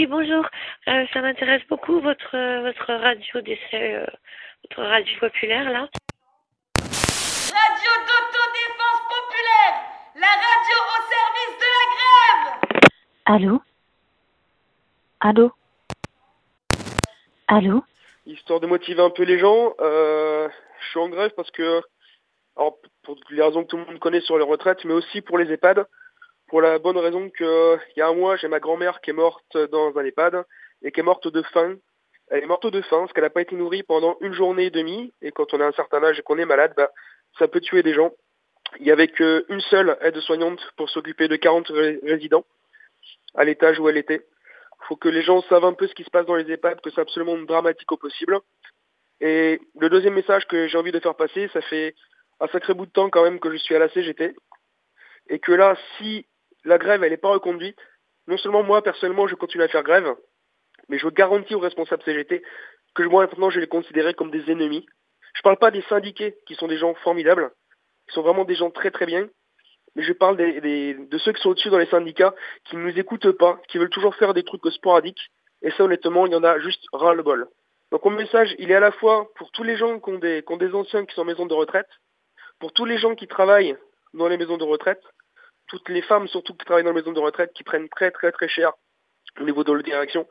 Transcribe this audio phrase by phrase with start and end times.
[0.00, 0.46] Oui, bonjour.
[0.88, 4.06] Euh, ça m'intéresse beaucoup votre euh, votre radio d'essai, euh,
[4.64, 5.90] votre radio populaire là.
[6.80, 9.74] Radio d'autodéfense populaire,
[10.16, 12.80] la radio au service de la grève.
[13.26, 13.60] Allô?
[15.20, 15.52] Allô?
[17.46, 17.84] Allô?
[18.24, 20.48] Histoire de motiver un peu les gens, euh,
[20.80, 21.82] je suis en grève parce que,
[22.56, 25.36] alors, pour les raisons que tout le monde connaît sur les retraites, mais aussi pour
[25.36, 25.84] les EHPAD,
[26.50, 29.14] pour la bonne raison que il y a un mois, j'ai ma grand-mère qui est
[29.14, 30.44] morte dans un EHPAD
[30.82, 31.76] et qui est morte de faim.
[32.28, 34.70] Elle est morte de faim parce qu'elle n'a pas été nourrie pendant une journée et
[34.70, 35.14] demie.
[35.22, 36.90] Et quand on a un certain âge et qu'on est malade, bah,
[37.38, 38.10] ça peut tuer des gens.
[38.80, 42.44] Il y avait qu'une seule aide-soignante pour s'occuper de 40 ré- résidents
[43.34, 44.26] à l'étage où elle était.
[44.82, 46.80] Il faut que les gens savent un peu ce qui se passe dans les EHPAD,
[46.80, 48.38] que c'est absolument dramatique au possible.
[49.20, 51.94] Et le deuxième message que j'ai envie de faire passer, ça fait
[52.40, 54.34] un sacré bout de temps quand même que je suis à la CGT.
[55.28, 56.26] Et que là, si
[56.64, 57.78] la grève elle n'est pas reconduite,
[58.26, 60.14] non seulement moi personnellement je continue à faire grève,
[60.88, 62.42] mais je garantis aux responsables CGT
[62.94, 64.86] que moi maintenant je les considérer comme des ennemis.
[65.34, 67.50] Je parle pas des syndiqués qui sont des gens formidables,
[68.08, 69.28] qui sont vraiment des gens très très bien,
[69.94, 73.32] mais je parle de ceux qui sont au-dessus dans les syndicats, qui ne nous écoutent
[73.32, 75.30] pas, qui veulent toujours faire des trucs sporadiques,
[75.62, 77.48] et ça honnêtement il y en a juste ras le bol.
[77.90, 80.74] Donc mon message il est à la fois pour tous les gens qui ont des
[80.74, 81.88] anciens qui sont en maison de retraite,
[82.58, 83.76] pour tous les gens qui travaillent
[84.14, 85.02] dans les maisons de retraite,
[85.70, 88.32] toutes les femmes surtout qui travaillent dans les maisons de retraite qui prennent très très
[88.32, 88.72] très cher
[89.40, 90.26] au niveau de la direction.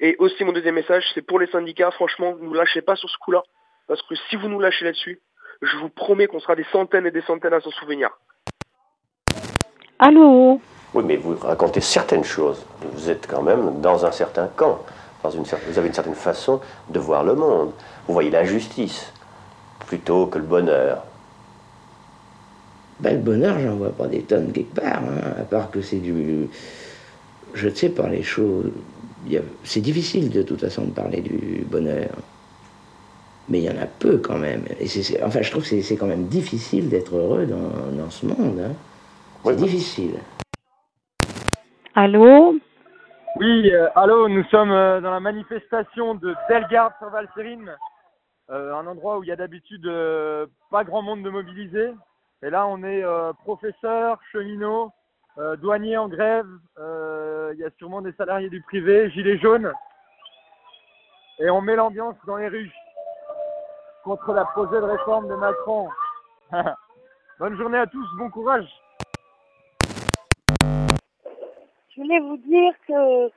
[0.00, 3.08] Et aussi mon deuxième message, c'est pour les syndicats, franchement, ne nous lâchez pas sur
[3.08, 3.42] ce coup-là,
[3.86, 5.20] parce que si vous nous lâchez là-dessus,
[5.60, 8.10] je vous promets qu'on sera des centaines et des centaines à s'en souvenir.
[9.98, 10.60] Allô
[10.94, 12.64] Oui, mais vous racontez certaines choses.
[12.80, 14.84] Vous êtes quand même dans un certain camp.
[15.22, 17.72] Dans une cer- vous avez une certaine façon de voir le monde.
[18.08, 19.12] Vous voyez l'injustice
[19.86, 21.04] plutôt que le bonheur.
[23.02, 25.98] Ben, le bonheur, j'en vois pas des tonnes quelque part, hein, à part que c'est
[25.98, 26.48] du.
[27.52, 28.70] Je ne sais pas, les choses.
[29.64, 32.10] C'est difficile de toute façon de parler du bonheur.
[33.48, 34.64] Mais il y en a peu quand même.
[34.78, 38.24] Et c'est- enfin, je trouve que c'est- quand même difficile d'être heureux dans, dans ce
[38.24, 38.60] monde.
[38.60, 38.72] hein.
[39.44, 40.14] C'est Oui, difficile.
[41.94, 42.54] Allô?
[43.40, 47.76] Oui, euh, allô, nous sommes euh, dans la manifestation de Delgarde sur Valsérine,
[48.50, 51.90] euh, un endroit où il y a d'habitude euh, pas grand monde de mobilisé.
[52.44, 54.90] Et là, on est euh, professeurs, cheminots,
[55.38, 56.48] euh, douaniers en grève,
[56.78, 59.72] euh, il y a sûrement des salariés du privé, gilets jaunes.
[61.38, 62.72] Et on met l'ambiance dans les rues
[64.02, 65.88] contre la projet de réforme de Macron.
[67.38, 68.68] Bonne journée à tous, bon courage
[71.94, 73.30] Je voulais vous dire que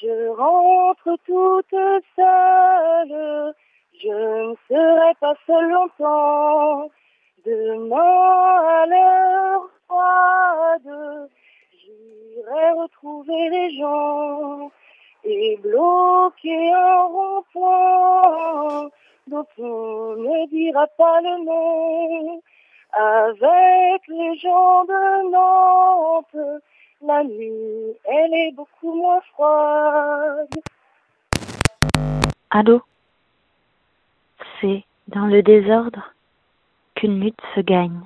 [0.00, 1.74] je rentre toute
[2.14, 3.54] seule.
[4.00, 6.91] Je ne serai pas seule longtemps.
[7.62, 11.28] Demain à l'heure froide,
[11.78, 14.72] j'irai retrouver les gens
[15.22, 18.90] et bloquer un rond-point
[19.28, 22.42] dont on ne dira pas le nom.
[22.94, 26.62] Avec les gens de Nantes,
[27.00, 30.48] la nuit, elle est beaucoup moins froide.
[32.50, 32.82] Allô?
[34.60, 36.11] C'est dans le désordre?
[37.02, 38.00] aucune lutte se gagne.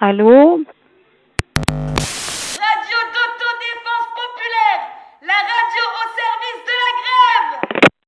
[0.00, 0.64] Allô?